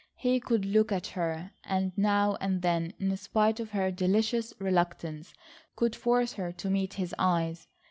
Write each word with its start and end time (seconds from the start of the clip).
He 0.15 0.39
could 0.39 0.65
look 0.65 0.91
at 0.91 1.05
her, 1.05 1.51
and 1.63 1.95
now 1.95 2.35
and 2.41 2.63
then, 2.63 2.91
in 2.97 3.15
spite 3.17 3.59
of 3.59 3.69
her 3.69 3.91
delicious 3.91 4.51
reluctance, 4.57 5.31
could 5.75 5.95
force 5.95 6.33
her 6.33 6.51
to 6.53 6.71
meet 6.71 6.95
his 6.95 7.13
eyes. 7.19 7.67